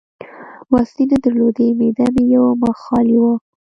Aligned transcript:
وسلې 0.73 1.03
نه 1.11 1.17
درلودې، 1.23 1.67
معده 1.79 2.05
مې 2.13 2.23
یو 2.35 2.45
مخ 2.61 2.75
خالي 2.85 3.17
وه. 3.21 3.33